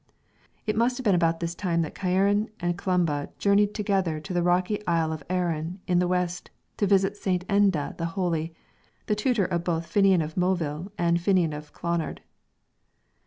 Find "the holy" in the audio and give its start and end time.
7.97-8.51